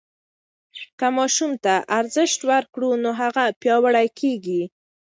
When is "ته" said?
1.63-1.73